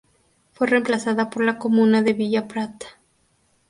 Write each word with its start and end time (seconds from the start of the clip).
Fue 0.53 0.65
reemplazada 0.65 1.29
por 1.29 1.43
la 1.43 1.59
comuna 1.59 2.01
de 2.01 2.13
Villa 2.13 2.47
Prat. 2.47 2.85